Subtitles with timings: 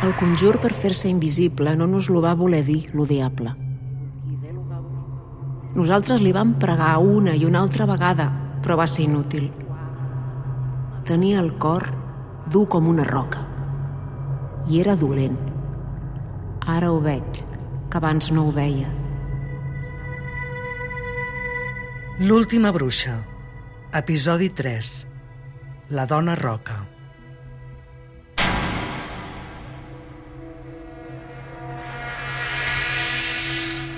[0.00, 3.50] El conjur per fer-se invisible no nos lo va voler dir, lo diable.
[5.76, 8.30] Nosaltres li vam pregar una i una altra vegada,
[8.64, 9.50] però va ser inútil.
[11.04, 11.84] Tenia el cor
[12.48, 13.42] dur com una roca.
[14.72, 15.36] I era dolent.
[16.64, 17.42] Ara ho veig,
[17.90, 18.88] que abans no ho veia.
[22.24, 23.18] L'última bruixa.
[24.00, 24.90] Episodi 3.
[25.92, 26.78] La dona roca.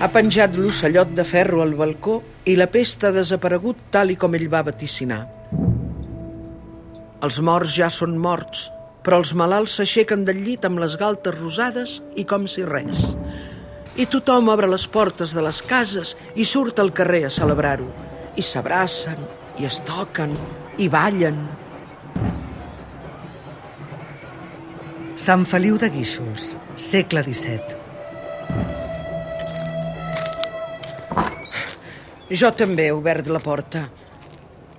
[0.03, 2.17] Ha penjat l'ocellot de ferro al balcó
[2.51, 5.21] i la pesta ha desaparegut tal i com ell va vaticinar.
[7.23, 8.65] Els morts ja són morts,
[9.07, 13.05] però els malalts s'aixequen del llit amb les galtes rosades i com si res.
[13.95, 17.87] I tothom obre les portes de les cases i surt al carrer a celebrar-ho.
[18.35, 19.21] I s'abracen,
[19.63, 20.35] i es toquen,
[20.83, 21.39] i ballen.
[25.15, 26.57] Sant Feliu de Guíxols,
[26.89, 27.82] segle XVII.
[32.33, 33.83] Jo també he obert la porta.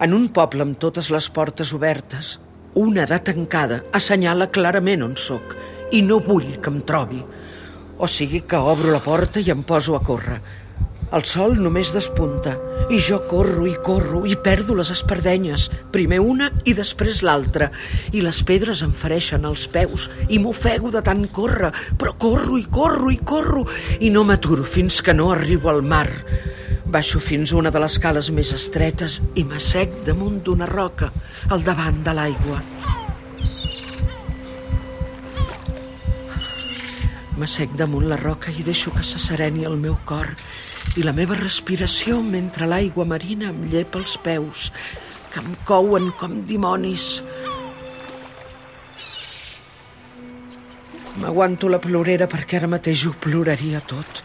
[0.01, 2.39] En un poble amb totes les portes obertes,
[2.81, 5.53] una de tancada assenyala clarament on sóc
[5.93, 7.19] i no vull que em trobi.
[8.01, 10.39] O sigui que obro la porta i em poso a córrer.
[11.13, 12.55] El sol només despunta
[12.89, 17.69] i jo corro i corro i perdo les espardenyes, primer una i després l'altra,
[18.09, 21.69] i les pedres em fereixen els peus i m'ofego de tant córrer,
[22.01, 23.67] però corro i corro i corro
[24.01, 26.09] i no m'aturo fins que no arribo al mar.
[26.93, 31.07] Baixo fins a una de les cales més estretes i m'assec damunt d'una roca,
[31.49, 32.59] al davant de l'aigua.
[37.39, 40.35] M'assec damunt la roca i deixo que s'assereni el meu cor
[40.93, 44.67] i la meva respiració mentre l'aigua marina em llepa els peus,
[45.33, 47.07] que em couen com dimonis.
[51.17, 54.21] M'aguanto la plorera perquè ara mateix ho ploraria tot.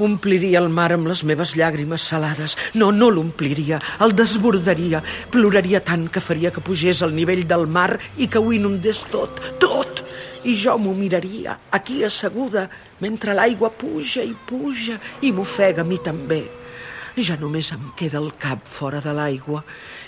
[0.00, 2.54] Ompliria el mar amb les meves llàgrimes salades.
[2.72, 5.02] No, no l'ompliria, el desbordaria.
[5.30, 9.42] Ploraria tant que faria que pugés al nivell del mar i que ho inundés tot,
[9.60, 10.00] tot.
[10.48, 12.64] I jo m'ho miraria, aquí asseguda,
[13.04, 16.40] mentre l'aigua puja i puja i m'ofega a mi també.
[17.20, 19.60] Ja només em queda el cap fora de l'aigua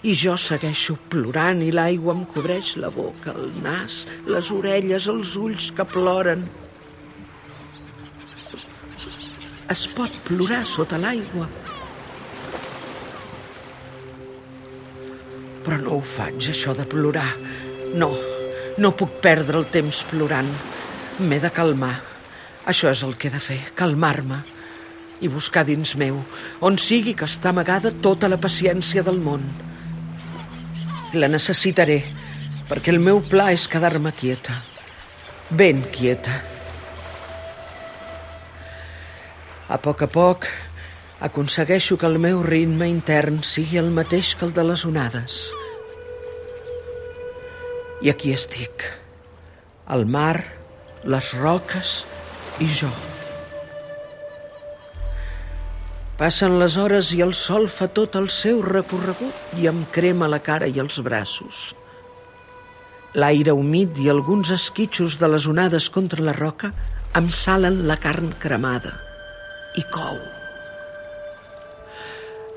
[0.09, 5.37] i jo segueixo plorant i l'aigua em cobreix la boca, el nas, les orelles, els
[5.37, 6.49] ulls que ploren.
[9.71, 11.47] Es pot plorar sota l'aigua.
[15.63, 17.29] Però no ho faig, això de plorar.
[17.95, 18.11] No,
[18.79, 20.51] no puc perdre el temps plorant.
[21.23, 21.95] M'he de calmar.
[22.67, 24.43] Això és el que he de fer, calmar-me
[25.23, 26.19] i buscar dins meu,
[26.67, 29.45] on sigui que està amagada tota la paciència del món.
[31.15, 32.01] La necessitaré,
[32.71, 34.59] perquè el meu pla és quedar-me quieta,
[35.51, 36.41] ben quieta.
[39.73, 40.45] A poc a poc
[41.25, 45.37] aconsegueixo que el meu ritme intern sigui el mateix que el de les onades.
[48.05, 48.85] I aquí estic.
[49.97, 50.43] El mar,
[51.15, 51.93] les roques
[52.61, 52.91] i jo.
[56.21, 60.43] Passen les hores i el sol fa tot el seu recorregut i em crema la
[60.51, 61.63] cara i els braços.
[63.17, 66.75] L'aire humit i alguns esquitxos de les onades contra la roca
[67.17, 68.93] em salen la carn cremada
[69.79, 70.19] i cou.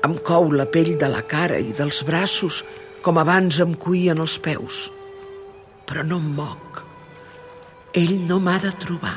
[0.06, 2.60] Em cou la pell de la cara i dels braços
[3.02, 4.86] com abans em cuien els peus.
[5.88, 6.82] Però no em moc.
[7.96, 9.16] Ell no m'ha de trobar.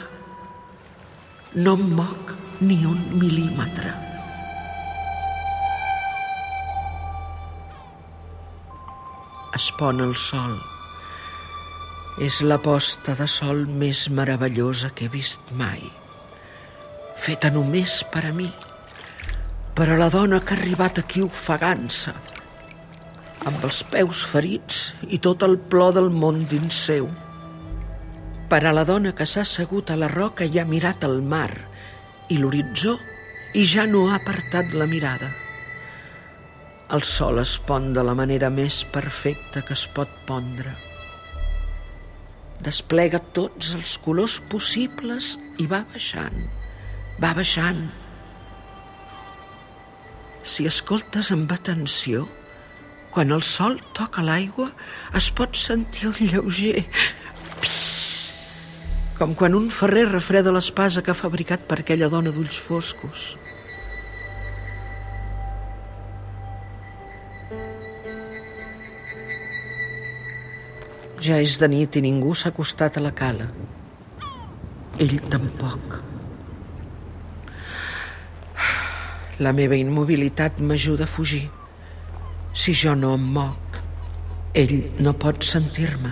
[1.55, 3.93] No em moc ni un mil·límetre.
[9.59, 10.55] Es pon el sol.
[12.23, 15.83] És la posta de sol més meravellosa que he vist mai.
[17.19, 18.47] Feta només per a mi,
[19.75, 22.13] per a la dona que ha arribat aquí ofegant-se,
[23.49, 27.09] amb els peus ferits i tot el plor del món dins seu.
[28.49, 31.51] Per a la dona que s'ha assegut a la roca i ha mirat el mar
[32.31, 32.95] i l'horitzó
[33.59, 35.29] i ja no ha apartat la mirada.
[36.95, 40.71] El sol es pon de la manera més perfecta que es pot pondre.
[42.63, 46.39] Desplega tots els colors possibles i va baixant,
[47.21, 47.81] va baixant.
[50.43, 52.25] Si escoltes amb atenció,
[53.13, 54.69] quan el sol toca l'aigua
[55.17, 56.85] es pot sentir un lleuger
[59.19, 63.23] com quan un ferrer refreda l'espasa que ha fabricat per aquella dona d'ulls foscos.
[71.19, 73.49] Ja és de nit i ningú s'ha acostat a la cala.
[75.03, 75.99] Ell tampoc.
[79.39, 81.45] La meva immobilitat m'ajuda a fugir.
[82.51, 83.79] Si jo no em moc,
[84.57, 86.11] ell no pot sentir-me.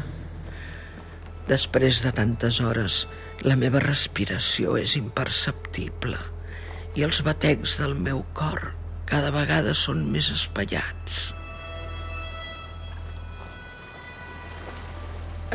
[1.49, 3.01] Després de tantes hores,
[3.43, 6.19] la meva respiració és imperceptible
[6.97, 8.71] i els batecs del meu cor
[9.07, 11.27] cada vegada són més espaiats.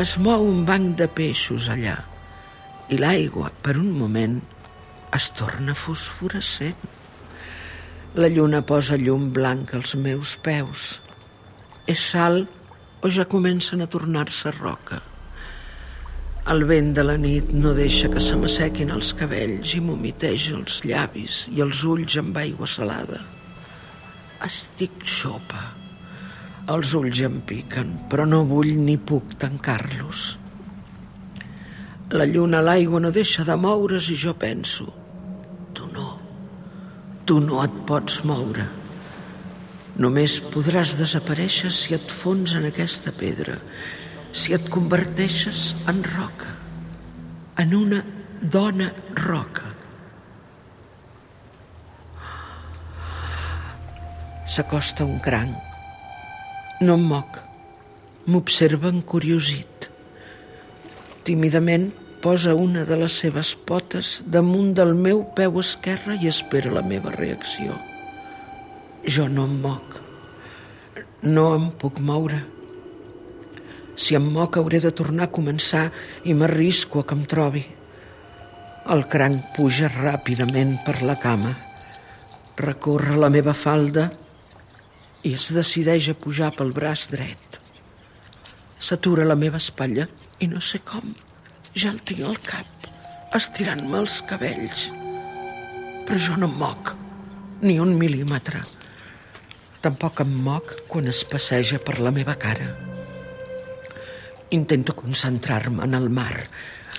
[0.03, 1.99] Es mou un banc de peixos allà
[2.93, 4.39] i l'aigua, per un moment,
[5.17, 6.92] es torna fosforescent.
[8.15, 10.99] La lluna posa llum blanca als meus peus.
[11.89, 12.43] És sal
[13.01, 14.99] o ja comencen a tornar-se roca?
[16.53, 20.83] El vent de la nit no deixa que se m'assequin els cabells i m'humiteja els
[20.85, 23.23] llavis i els ulls amb aigua salada.
[24.45, 25.65] Estic xopa.
[26.69, 30.27] Els ulls em piquen, però no vull ni puc tancar-los.
[32.13, 34.93] La lluna a l'aigua no deixa de moure's i jo penso,
[37.33, 38.67] tu no et pots moure.
[40.05, 43.55] Només podràs desaparèixer si et fons en aquesta pedra,
[44.37, 46.53] si et converteixes en roca,
[47.63, 48.03] en una
[48.43, 49.71] dona roca.
[54.45, 57.41] S'acosta un cranc no em moc.
[58.29, 59.89] M'observa encuriosit.
[61.25, 66.85] Tímidament posa una de les seves potes damunt del meu peu esquerre i espera la
[66.87, 67.75] meva reacció.
[69.03, 69.97] Jo no em moc.
[71.23, 72.39] No em puc moure.
[73.99, 75.89] Si em moc hauré de tornar a començar
[76.25, 77.65] i m'arrisco a que em trobi.
[78.95, 81.57] El cranc puja ràpidament per la cama.
[82.63, 84.09] Recorre la meva falda
[85.27, 87.61] i es decideix a pujar pel braç dret.
[88.79, 90.07] S'atura la meva espatlla
[90.39, 91.13] i no sé com.
[91.75, 92.87] Ja el tinc al cap,
[93.37, 94.89] estirant-me els cabells.
[96.07, 96.93] Però jo no em moc,
[97.63, 98.63] ni un mil·límetre.
[99.83, 102.69] Tampoc em moc quan es passeja per la meva cara.
[104.53, 106.45] Intento concentrar-me en el mar,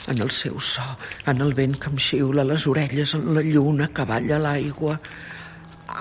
[0.09, 0.85] en el seu so,
[1.29, 4.97] en el vent que em xiula les orelles, en la lluna que balla l'aigua,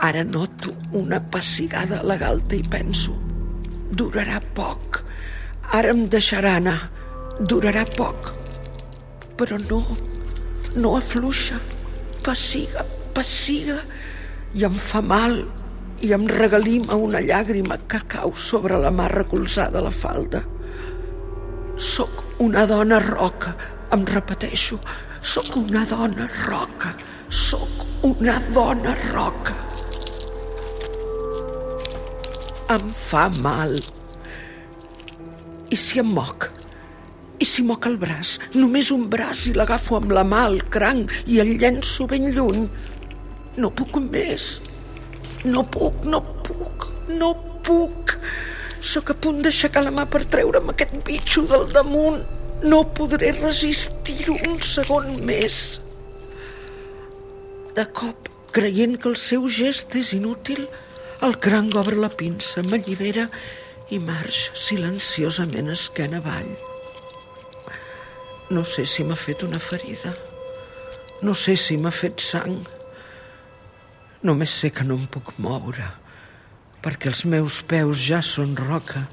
[0.01, 3.13] Ara noto una pessigada a la galta i penso,
[3.93, 5.03] durarà poc.
[5.79, 6.79] Ara em deixarà anar,
[7.39, 8.33] durarà poc.
[9.39, 9.81] Però no,
[10.77, 11.59] no afluixa,
[12.25, 12.85] pessiga,
[13.17, 13.79] pessiga,
[14.55, 15.41] i em fa mal
[16.03, 20.43] i em regalima una llàgrima que cau sobre la mà recolzada a la falda.
[21.79, 23.57] Soc una dona roca,
[23.95, 24.81] em repeteixo,
[25.23, 26.95] sóc una dona roca,
[27.31, 29.63] sóc una dona roca
[32.73, 33.75] em fa mal.
[35.73, 36.52] I si em moc?
[37.43, 38.37] I si moc el braç?
[38.55, 42.69] Només un braç i l'agafo amb la mà al cranc i el llenço ben lluny.
[43.59, 44.61] No puc més.
[45.51, 47.33] No puc, no puc, no
[47.67, 48.15] puc.
[48.93, 52.23] Sóc a punt d'aixecar la mà per treure'm aquest bitxo del damunt.
[52.63, 55.81] No podré resistir-ho un segon més.
[57.75, 60.69] De cop, creient que el seu gest és inútil,
[61.27, 63.27] el cranc obre la pinça, m'allibera
[63.91, 66.53] i marxa silenciosament esquena avall.
[68.53, 70.13] No sé si m'ha fet una ferida.
[71.25, 72.59] No sé si m'ha fet sang.
[74.29, 75.87] Només sé que no em puc moure,
[76.85, 79.07] perquè els meus peus ja són roca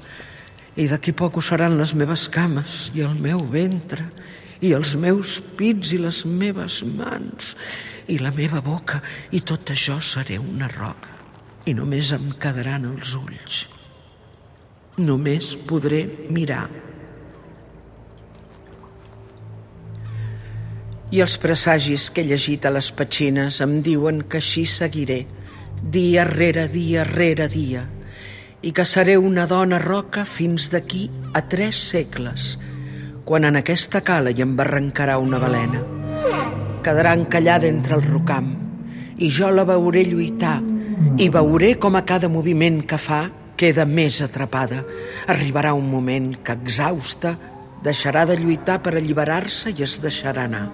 [0.76, 4.04] i d'aquí poc ho seran les meves cames i el meu ventre
[4.60, 7.54] i els meus pits i les meves mans
[8.12, 9.00] i la meva boca
[9.32, 11.16] i tot això seré una roca
[11.64, 13.64] i només em quedaran els ulls.
[15.00, 16.66] Només podré mirar.
[21.10, 25.24] I els presagis que he llegit a les petxines em diuen que així seguiré,
[25.82, 27.82] dia rere dia rere dia,
[28.62, 32.54] i que seré una dona roca fins d'aquí a tres segles,
[33.24, 35.82] quan en aquesta cala hi embarrancarà una balena.
[36.84, 38.54] Quedarà encallada entre el rocam,
[39.18, 40.60] i jo la veuré lluitar,
[41.18, 43.24] i veuré com a cada moviment que fa
[43.60, 44.84] queda més atrapada.
[45.28, 47.34] Arribarà un moment que, exhausta,
[47.80, 50.66] Deixarà de lluitar per alliberar-se i es deixarà anar.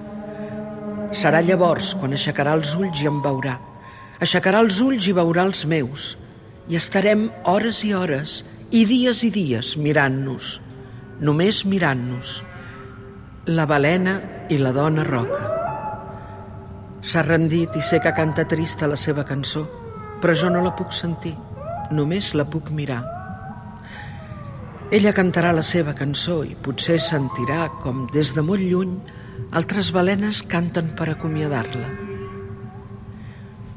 [1.14, 3.56] Serà llavors quan aixecarà els ulls i em veurà.
[4.22, 6.14] Aixecarà els ulls i veurà els meus.
[6.68, 8.40] I estarem hores i hores,
[8.75, 10.56] i dies i dies mirant-nos,
[11.22, 12.40] només mirant-nos.
[13.46, 14.16] La balena
[14.50, 15.52] i la dona roca.
[17.06, 19.62] S'ha rendit i sé que canta trista la seva cançó,
[20.18, 21.36] però jo no la puc sentir,
[21.94, 23.04] només la puc mirar.
[24.90, 28.96] Ella cantarà la seva cançó i potser sentirà com des de molt lluny
[29.52, 31.88] altres balenes canten per acomiadar-la.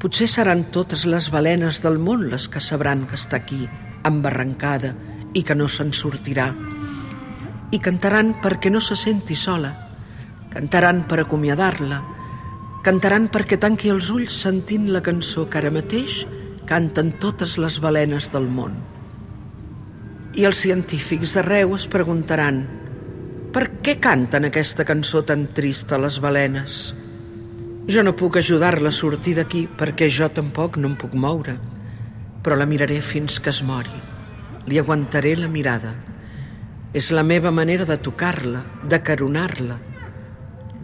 [0.00, 3.66] Potser seran totes les balenes del món les que sabran que està aquí,
[4.04, 4.94] embarrancada,
[5.34, 6.48] i que no se'n sortirà.
[7.70, 9.74] I cantaran perquè no se senti sola.
[10.50, 12.00] Cantaran per acomiadar-la,
[12.80, 16.22] Cantaran perquè tanqui els ulls sentint la cançó que ara mateix
[16.68, 18.78] canten totes les balenes del món.
[20.32, 22.62] I els científics d'arreu es preguntaran
[23.50, 26.80] per què canten aquesta cançó tan trista les balenes?
[27.90, 31.56] Jo no puc ajudar-la a sortir d'aquí perquè jo tampoc no em puc moure,
[32.44, 33.96] però la miraré fins que es mori.
[34.70, 35.96] Li aguantaré la mirada.
[36.94, 39.78] És la meva manera de tocar-la, de caronar-la.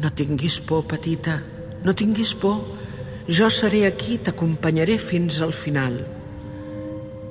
[0.03, 1.39] No tinguis por, petita,
[1.85, 2.59] no tinguis por,
[3.29, 6.01] jo seré aquí t'acompanyaré fins al final.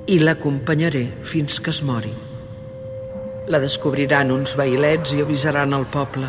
[0.08, 2.14] I l'acompanyaré fins que es mori.
[3.46, 6.28] La descobriran uns bailets i avisaran al poble.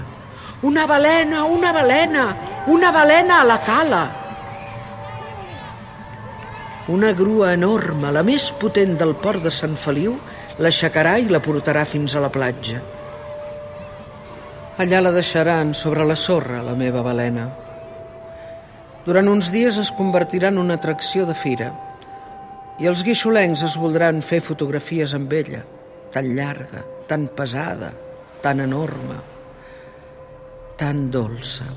[0.68, 2.26] Una balena, una balena,
[2.68, 4.02] una balena a la cala.
[6.88, 10.14] Una grua enorme, la més potent del port de Sant Feliu,
[10.62, 12.82] l'aixecarà i la portarà fins a la platja.
[14.78, 17.50] Allà la deixaran sobre la sorra, la meva balena.
[19.08, 21.74] Durant uns dies es convertirà en una atracció de fira
[22.78, 25.64] i els guixolencs es voldran fer fotografies amb ella,
[26.18, 27.92] tan llarga, tan pesada,
[28.42, 29.20] tan enorme,
[30.74, 31.68] tan dolça.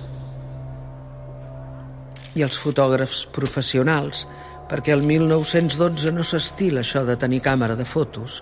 [2.32, 4.23] I els fotògrafs professionals,
[4.70, 8.40] perquè el 1912 no s'estila això de tenir càmera de fotos,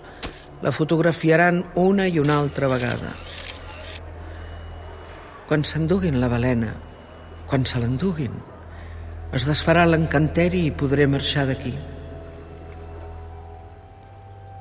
[0.63, 3.11] la fotografiaran una i una altra vegada.
[5.51, 6.77] Quan s'enduguin la balena,
[7.51, 8.39] quan se l'enduguin,
[9.35, 11.75] es desfarà l'encanteri i podré marxar d'aquí.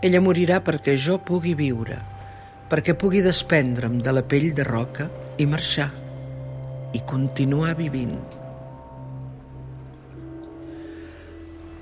[0.01, 1.97] Ella morirà perquè jo pugui viure,
[2.71, 5.09] perquè pugui desprendre'm de la pell de roca
[5.43, 5.89] i marxar
[6.95, 8.19] i continuar vivint.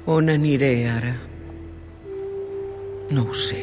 [0.07, 1.13] On aniré ara?
[3.11, 3.61] No ho sé.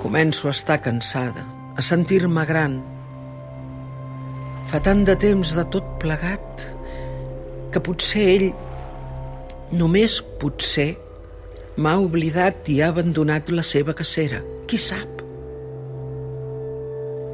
[0.00, 1.44] Començo a estar cansada,
[1.76, 2.78] a sentir-me gran.
[4.70, 6.64] Fa tant de temps de tot plegat
[7.74, 8.48] que potser ell,
[9.76, 10.94] només potser,
[11.80, 14.42] m'ha oblidat i ha abandonat la seva cacera.
[14.68, 15.22] Qui sap?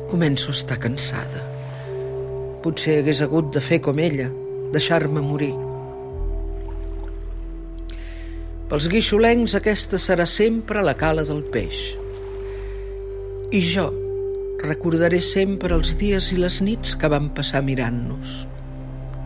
[0.06, 1.42] Començo a estar cansada.
[2.62, 4.28] Potser hagués hagut de fer com ella,
[4.74, 5.52] deixar-me morir.
[8.70, 11.82] Pels guixolencs aquesta serà sempre la cala del peix.
[13.50, 13.88] I jo
[14.62, 18.42] recordaré sempre els dies i les nits que vam passar mirant-nos.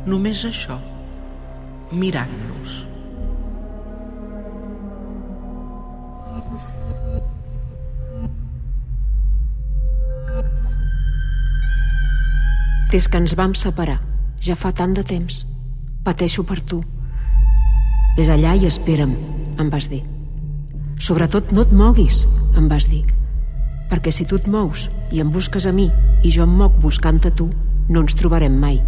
[0.08, 0.80] Només això
[1.92, 2.89] mirant-nos.
[12.90, 14.00] Des que ens vam separar,
[14.42, 15.44] ja fa tant de temps.
[16.02, 16.80] Pateixo per tu.
[18.16, 19.12] Ves allà i espera'm,
[19.62, 20.00] em vas dir.
[20.98, 22.24] Sobretot no et moguis,
[22.58, 23.04] em vas dir.
[23.92, 25.86] Perquè si tu et mous i em busques a mi
[26.26, 27.46] i jo em moc buscant-te tu,
[27.88, 28.80] no ens trobarem mai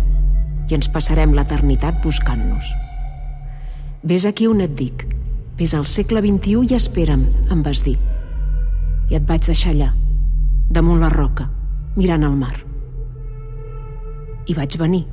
[0.69, 2.75] i ens passarem l'eternitat buscant-nos.
[4.03, 5.07] Ves aquí on et dic.
[5.59, 7.23] Ves al segle XXI i espera'm,
[7.55, 7.99] em vas dir.
[9.13, 9.93] I et vaig deixar allà,
[10.75, 11.47] damunt la roca,
[11.95, 12.57] mirant al mar.
[14.47, 15.05] I vaig venir.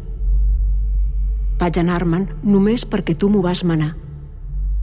[1.60, 3.94] Vaig anar-me'n només perquè tu m'ho vas manar.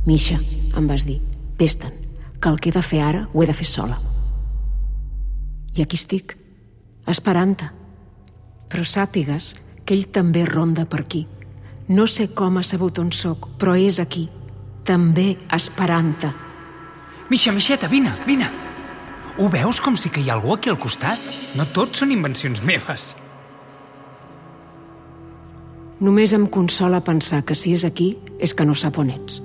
[0.06, 0.38] Misha,
[0.76, 1.20] em vas dir,
[1.58, 1.94] vés-te'n,
[2.40, 3.96] que el que he de fer ara ho he de fer sola.
[5.76, 6.36] I aquí estic,
[7.08, 7.70] esperant-te.
[8.68, 9.54] Però sàpigues
[9.86, 11.26] que ell també ronda per aquí
[11.88, 14.26] no sé com ha sabut on sóc, però és aquí,
[14.84, 16.32] també esperant-te.
[17.30, 18.48] Misha, Mixeta, vine, vine.
[19.38, 21.20] Ho veus com si que hi ha algú aquí al costat?
[21.54, 23.14] No tots són invencions meves.
[25.96, 29.40] Només em consola pensar que si és aquí és que no sap on ets.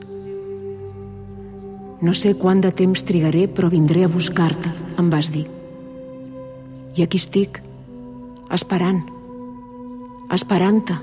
[2.03, 5.45] No sé quant de temps trigaré, però vindré a buscar-te, em vas dir.
[6.97, 7.61] I aquí estic,
[8.51, 9.03] esperant,
[10.35, 10.97] esperant-te.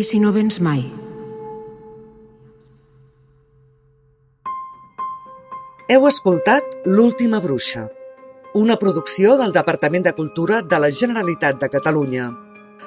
[0.00, 0.80] I si no vens mai?
[5.92, 7.88] Heu escoltat L'última bruixa,
[8.52, 12.30] una producció del Departament de Cultura de la Generalitat de Catalunya,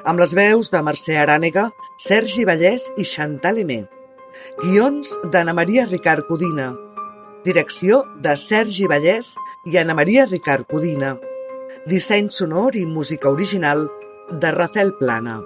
[0.03, 3.86] amb les veus de Mercè Arànega, Sergi Vallès i Chantal Emé.
[4.60, 6.74] Guions d'Anna Maria Ricard Codina.
[7.46, 11.15] Direcció de Sergi Vallès i Anna Maria Ricard Codina.
[11.88, 13.88] Disseny sonor i música original
[14.32, 15.39] de Rafael Plana.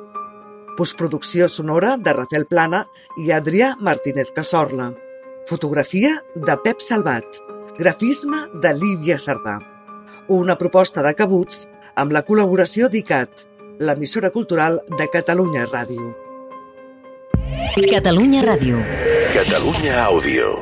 [0.77, 2.86] Postproducció sonora de Rafael Plana
[3.21, 4.91] i Adrià Martínez Casorla.
[5.45, 7.41] Fotografia de Pep Salvat.
[7.77, 9.76] Grafisme de Lídia Sardà.
[10.27, 11.62] Una proposta de cabuts
[11.96, 13.46] amb la col·laboració d'ICAT,
[13.79, 16.12] l'emissora cultural de Catalunya Ràdio.
[17.77, 18.84] Catalunya Ràdio.
[19.34, 20.55] Catalunya Àudio.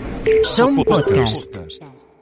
[0.43, 1.55] Som podcast.
[1.57, 2.14] podcast.